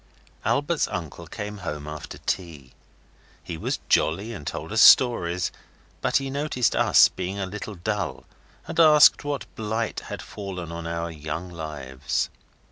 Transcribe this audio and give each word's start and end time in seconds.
Albert's 0.43 0.87
uncle 0.87 1.27
came 1.27 1.59
home 1.59 1.85
after 1.87 2.17
tea. 2.25 2.73
He 3.43 3.55
was 3.55 3.77
jolly, 3.87 4.33
and 4.33 4.47
told 4.47 4.71
us 4.71 4.81
stories, 4.81 5.51
but 6.01 6.17
he 6.17 6.31
noticed 6.31 6.75
us 6.75 7.07
being 7.07 7.37
a 7.37 7.45
little 7.45 7.75
dull, 7.75 8.23
and 8.67 8.79
asked 8.79 9.23
what 9.23 9.45
blight 9.55 9.99
had 9.99 10.23
fallen 10.23 10.71
on 10.71 10.87
our 10.87 11.11
young 11.11 11.51
lives. 11.51 12.31